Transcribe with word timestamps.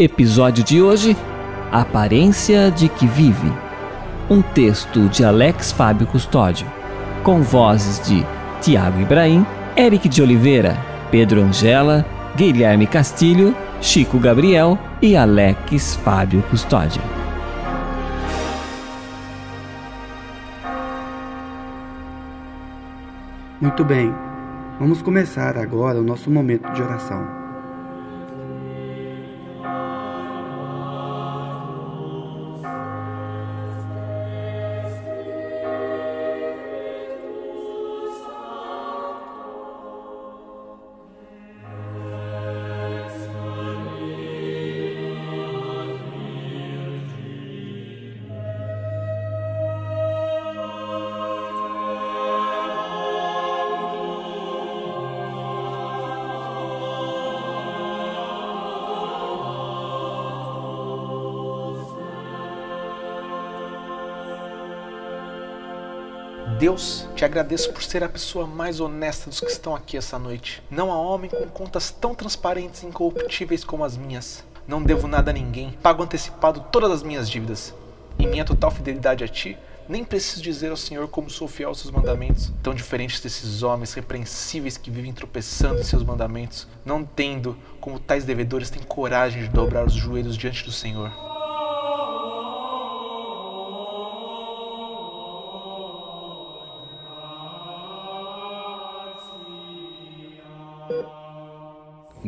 Episódio 0.00 0.64
de 0.64 0.80
hoje: 0.80 1.14
Aparência 1.70 2.70
de 2.70 2.88
que 2.88 3.06
vive. 3.06 3.52
Um 4.30 4.40
texto 4.40 5.10
de 5.10 5.22
Alex 5.22 5.72
Fábio 5.72 6.06
Custódio, 6.06 6.66
com 7.22 7.42
vozes 7.42 8.08
de 8.08 8.24
Tiago 8.62 8.98
Ibrahim, 8.98 9.44
Eric 9.76 10.08
de 10.08 10.22
Oliveira, 10.22 10.78
Pedro 11.10 11.42
Angela, 11.42 12.06
Guilherme 12.34 12.86
Castilho, 12.86 13.54
Chico 13.82 14.18
Gabriel 14.18 14.78
e 15.02 15.14
Alex 15.14 15.96
Fábio 15.96 16.42
Custódio. 16.48 17.02
Muito 23.60 23.84
bem, 23.84 24.14
vamos 24.78 25.02
começar 25.02 25.58
agora 25.58 25.98
o 25.98 26.02
nosso 26.02 26.30
momento 26.30 26.72
de 26.72 26.80
oração. 26.80 27.39
Deus, 66.58 67.06
te 67.14 67.24
agradeço 67.24 67.72
por 67.72 67.82
ser 67.82 68.02
a 68.02 68.08
pessoa 68.08 68.46
mais 68.46 68.80
honesta 68.80 69.30
dos 69.30 69.40
que 69.40 69.50
estão 69.50 69.74
aqui 69.74 69.96
essa 69.96 70.18
noite. 70.18 70.62
Não 70.70 70.90
há 70.90 70.98
homem 70.98 71.30
com 71.30 71.46
contas 71.46 71.90
tão 71.90 72.14
transparentes 72.14 72.82
e 72.82 72.86
incorruptíveis 72.86 73.64
como 73.64 73.84
as 73.84 73.96
minhas. 73.96 74.44
Não 74.66 74.82
devo 74.82 75.06
nada 75.06 75.30
a 75.30 75.34
ninguém, 75.34 75.72
pago 75.82 76.02
antecipado 76.02 76.64
todas 76.72 76.90
as 76.90 77.02
minhas 77.02 77.30
dívidas. 77.30 77.74
Em 78.18 78.26
minha 78.26 78.44
total 78.44 78.70
fidelidade 78.70 79.24
a 79.24 79.28
ti, 79.28 79.56
nem 79.88 80.04
preciso 80.04 80.42
dizer 80.42 80.70
ao 80.70 80.76
Senhor 80.76 81.08
como 81.08 81.30
sou 81.30 81.48
fiel 81.48 81.70
aos 81.70 81.80
seus 81.80 81.90
mandamentos, 81.90 82.52
tão 82.62 82.74
diferentes 82.74 83.20
desses 83.20 83.62
homens 83.62 83.92
repreensíveis 83.94 84.76
que 84.76 84.90
vivem 84.90 85.12
tropeçando 85.12 85.80
em 85.80 85.84
seus 85.84 86.04
mandamentos, 86.04 86.68
não 86.84 87.04
tendo, 87.04 87.56
como 87.80 87.98
tais 87.98 88.24
devedores, 88.24 88.70
têm 88.70 88.82
coragem 88.82 89.42
de 89.42 89.48
dobrar 89.48 89.86
os 89.86 89.94
joelhos 89.94 90.36
diante 90.36 90.64
do 90.64 90.72
Senhor. 90.72 91.29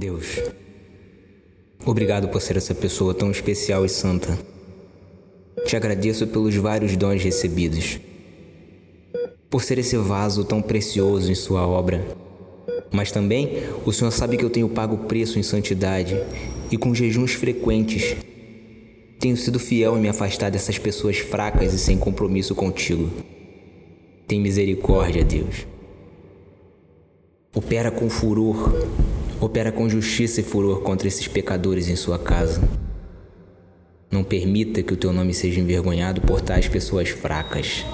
Deus, 0.00 0.40
obrigado 1.84 2.28
por 2.28 2.40
ser 2.40 2.56
essa 2.56 2.74
pessoa 2.74 3.12
tão 3.12 3.30
especial 3.30 3.84
e 3.84 3.88
santa. 3.90 4.38
Te 5.66 5.76
agradeço 5.76 6.26
pelos 6.26 6.56
vários 6.56 6.96
dons 6.96 7.22
recebidos, 7.22 8.00
por 9.50 9.62
ser 9.62 9.76
esse 9.76 9.98
vaso 9.98 10.42
tão 10.42 10.62
precioso 10.62 11.30
em 11.30 11.34
Sua 11.34 11.66
obra. 11.66 12.16
Mas 12.90 13.12
também 13.12 13.62
o 13.84 13.92
Senhor 13.92 14.10
sabe 14.10 14.38
que 14.38 14.44
eu 14.44 14.48
tenho 14.48 14.70
pago 14.70 14.96
preço 15.06 15.38
em 15.38 15.42
santidade 15.42 16.18
e 16.70 16.78
com 16.78 16.94
jejuns 16.94 17.34
frequentes. 17.34 18.16
Tenho 19.18 19.36
sido 19.36 19.58
fiel 19.58 19.98
em 19.98 20.00
me 20.00 20.08
afastar 20.08 20.50
dessas 20.50 20.78
pessoas 20.78 21.18
fracas 21.18 21.74
e 21.74 21.78
sem 21.78 21.98
compromisso 21.98 22.54
contigo. 22.54 23.10
Tem 24.26 24.40
misericórdia, 24.40 25.22
Deus. 25.22 25.66
Opera 27.54 27.90
com 27.90 28.08
furor 28.08 28.72
opera 29.40 29.72
com 29.72 29.88
justiça 29.88 30.40
e 30.40 30.44
furor 30.44 30.82
contra 30.82 31.08
esses 31.08 31.26
pecadores 31.26 31.88
em 31.88 31.96
sua 31.96 32.18
casa. 32.18 32.60
Não 34.10 34.22
permita 34.22 34.82
que 34.82 34.92
o 34.92 34.96
teu 34.96 35.12
nome 35.12 35.32
seja 35.32 35.60
envergonhado 35.60 36.20
por 36.20 36.40
tais 36.40 36.68
pessoas 36.68 37.08
fracas. 37.08 37.84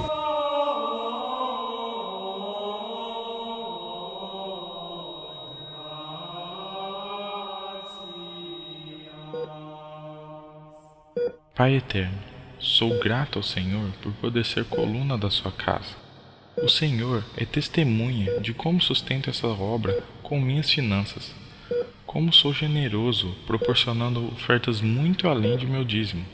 Pai 11.54 11.76
eterno, 11.76 12.18
sou 12.58 12.98
grato 12.98 13.38
ao 13.38 13.42
Senhor 13.42 13.90
por 14.02 14.12
poder 14.14 14.44
ser 14.44 14.64
coluna 14.64 15.16
da 15.16 15.30
sua 15.30 15.50
casa. 15.50 16.05
O 16.62 16.70
Senhor 16.70 17.22
é 17.36 17.44
testemunha 17.44 18.40
de 18.40 18.54
como 18.54 18.80
sustento 18.80 19.28
essa 19.28 19.46
obra 19.46 20.02
com 20.22 20.40
minhas 20.40 20.70
finanças. 20.70 21.34
Como 22.06 22.32
sou 22.32 22.54
generoso, 22.54 23.36
proporcionando 23.46 24.26
ofertas 24.28 24.80
muito 24.80 25.28
além 25.28 25.58
de 25.58 25.66
meu 25.66 25.84
dízimo. 25.84 26.24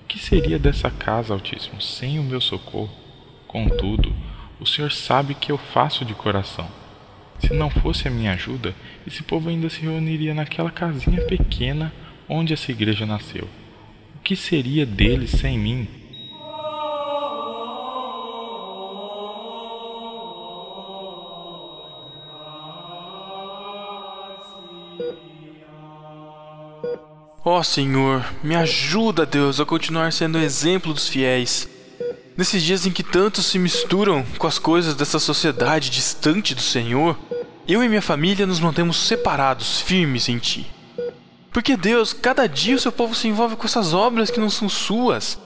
O 0.00 0.06
que 0.06 0.16
seria 0.16 0.60
dessa 0.60 0.92
casa, 0.92 1.34
Altíssimo, 1.34 1.82
sem 1.82 2.20
o 2.20 2.22
meu 2.22 2.40
socorro? 2.40 2.94
Contudo, 3.48 4.14
o 4.60 4.66
Senhor 4.66 4.92
sabe 4.92 5.34
que 5.34 5.50
eu 5.50 5.58
faço 5.58 6.04
de 6.04 6.14
coração. 6.14 6.68
Se 7.40 7.52
não 7.52 7.68
fosse 7.68 8.06
a 8.06 8.12
minha 8.12 8.32
ajuda, 8.32 8.76
esse 9.04 9.24
povo 9.24 9.48
ainda 9.48 9.68
se 9.68 9.80
reuniria 9.80 10.34
naquela 10.34 10.70
casinha 10.70 11.26
pequena 11.26 11.92
onde 12.28 12.52
essa 12.52 12.70
igreja 12.70 13.04
nasceu. 13.04 13.48
O 14.14 14.20
que 14.22 14.36
seria 14.36 14.86
deles 14.86 15.30
sem 15.30 15.58
mim? 15.58 15.88
Ó 27.46 27.58
oh, 27.58 27.62
Senhor, 27.62 28.24
me 28.42 28.56
ajuda, 28.56 29.26
Deus, 29.26 29.60
a 29.60 29.66
continuar 29.66 30.14
sendo 30.14 30.38
exemplo 30.38 30.94
dos 30.94 31.06
fiéis. 31.06 31.68
Nesses 32.38 32.62
dias 32.62 32.86
em 32.86 32.90
que 32.90 33.02
tantos 33.02 33.44
se 33.44 33.58
misturam 33.58 34.24
com 34.38 34.46
as 34.46 34.58
coisas 34.58 34.94
dessa 34.94 35.18
sociedade 35.18 35.90
distante 35.90 36.54
do 36.54 36.62
Senhor, 36.62 37.18
eu 37.68 37.84
e 37.84 37.88
minha 37.88 38.00
família 38.00 38.46
nos 38.46 38.60
mantemos 38.60 38.96
separados, 38.96 39.78
firmes 39.82 40.26
em 40.26 40.38
Ti. 40.38 40.66
Porque, 41.52 41.76
Deus, 41.76 42.14
cada 42.14 42.48
dia 42.48 42.76
o 42.76 42.80
seu 42.80 42.90
povo 42.90 43.14
se 43.14 43.28
envolve 43.28 43.56
com 43.56 43.66
essas 43.66 43.92
obras 43.92 44.30
que 44.30 44.40
não 44.40 44.48
são 44.48 44.66
suas. 44.66 45.38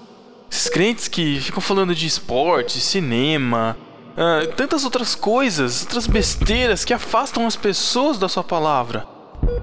Esses 0.49 0.69
crentes 0.69 1.09
que 1.09 1.41
ficam 1.41 1.61
falando 1.61 1.97
de 1.97 2.06
esporte, 2.06 2.79
cinema, 2.79 3.77
uh, 4.12 4.47
tantas 4.55 4.85
outras 4.85 5.17
coisas, 5.17 5.83
outras 5.83 6.06
besteiras 6.06 6.85
que 6.85 6.94
afastam 6.94 7.44
as 7.44 7.56
pessoas 7.56 8.19
da 8.19 8.29
Sua 8.29 8.44
palavra 8.44 9.18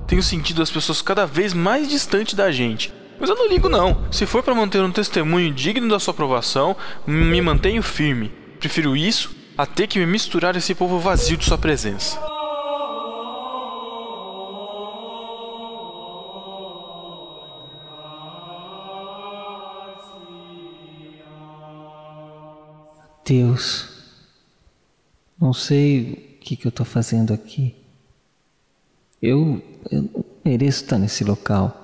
tenho 0.08 0.22
sentido 0.22 0.62
as 0.62 0.72
pessoas 0.72 1.02
cada 1.02 1.26
vez 1.26 1.54
mais 1.54 1.88
distantes 1.90 2.34
da 2.34 2.52
gente. 2.52 2.94
Mas 3.20 3.30
eu 3.30 3.36
não 3.36 3.48
ligo 3.48 3.70
não. 3.70 4.12
Se 4.12 4.26
for 4.26 4.44
para 4.44 4.54
manter 4.54 4.82
um 4.82 4.92
testemunho 4.92 5.54
digno 5.54 5.88
da 5.88 6.00
sua 6.00 6.14
aprovação, 6.14 6.76
me 7.08 7.42
mantenho 7.42 7.82
firme. 7.82 8.32
Prefiro 8.60 8.96
isso 8.96 9.36
a 9.58 9.66
ter 9.66 9.88
que 9.88 10.00
me 10.00 10.06
misturar 10.06 10.56
esse 10.56 10.76
povo 10.76 11.00
vazio 11.00 11.38
de 11.38 11.46
sua 11.46 11.58
presença. 11.58 12.20
Deus, 23.26 23.90
não 25.42 25.52
sei 25.52 26.38
o 26.38 26.44
que, 26.44 26.56
que 26.56 26.68
eu 26.68 26.70
estou 26.70 26.86
fazendo 26.86 27.34
aqui. 27.34 27.85
Eu, 29.26 29.62
eu 29.90 30.02
não 30.04 30.26
mereço 30.44 30.84
estar 30.84 30.98
nesse 30.98 31.24
local. 31.24 31.82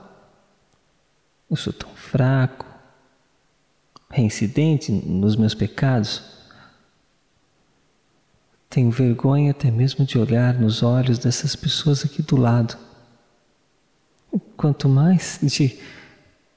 Eu 1.50 1.56
sou 1.56 1.74
tão 1.74 1.90
fraco, 1.96 2.66
reincidente 4.10 4.92
nos 4.92 5.36
meus 5.36 5.54
pecados. 5.54 6.24
Tenho 8.70 8.92
vergonha 8.92 9.52
até 9.52 9.70
mesmo 9.70 10.06
de 10.06 10.18
olhar 10.18 10.54
nos 10.54 10.84
olhos 10.84 11.20
dessas 11.20 11.56
pessoas 11.56 12.06
aqui 12.06 12.22
do 12.22 12.38
lado. 12.38 12.78
Quanto 14.56 14.88
mais 14.88 15.40
de, 15.42 15.78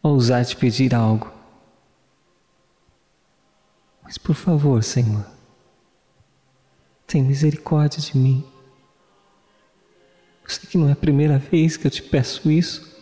ousar 0.04 0.44
te 0.44 0.54
pedir 0.54 0.94
algo. 0.94 1.32
Mas 4.02 4.18
por 4.18 4.34
favor, 4.34 4.84
Senhor, 4.84 5.24
tem 7.06 7.22
misericórdia 7.22 8.00
de 8.02 8.16
mim. 8.18 8.44
Eu 10.44 10.50
sei 10.50 10.68
que 10.68 10.76
não 10.76 10.88
é 10.88 10.92
a 10.92 10.96
primeira 10.96 11.38
vez 11.38 11.76
que 11.76 11.86
eu 11.86 11.90
te 11.90 12.02
peço 12.02 12.50
isso, 12.50 12.94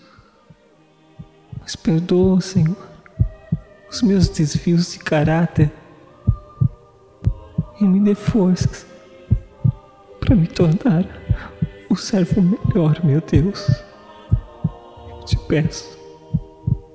mas 1.60 1.74
perdoa, 1.74 2.40
Senhor, 2.40 2.76
os 3.90 4.00
meus 4.00 4.28
desvios 4.28 4.92
de 4.92 5.00
caráter 5.00 5.70
e 7.80 7.84
me 7.84 8.00
dê 8.00 8.14
forças 8.14 8.86
para 10.20 10.36
me 10.36 10.46
tornar 10.46 11.04
o 11.90 11.96
servo 11.96 12.40
melhor, 12.40 13.04
meu 13.04 13.20
Deus. 13.20 13.68
Eu 15.10 15.24
te 15.24 15.36
peço, 15.48 15.98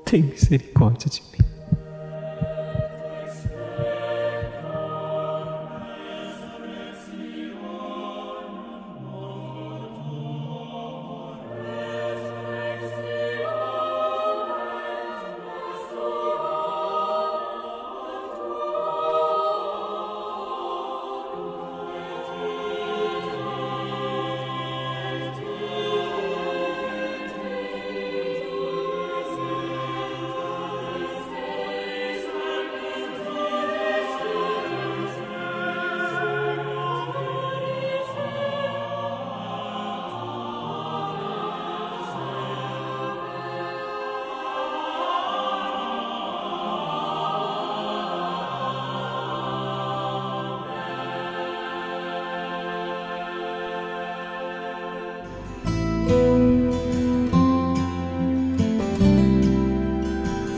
tem 0.06 0.24
misericórdia 0.24 1.10
de 1.10 1.22
mim. 1.22 1.47